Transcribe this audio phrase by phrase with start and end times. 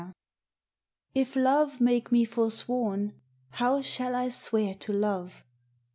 [1.13, 5.45] If love make me forsworn, how shall I swear to love?